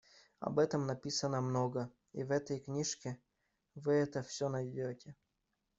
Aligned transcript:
Об 0.39 0.57
этом 0.57 0.87
написано 0.87 1.41
много, 1.41 1.91
и 2.13 2.23
в 2.23 2.31
этой 2.31 2.59
книжке 2.59 3.21
вы 3.75 3.93
это 3.93 4.23
всё 4.23 4.49
найдёте. 4.49 5.15